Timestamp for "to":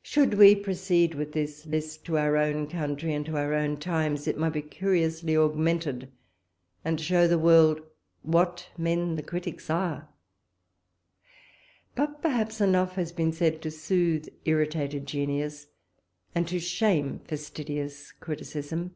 2.04-2.16, 3.26-3.36, 13.62-13.72, 16.46-16.60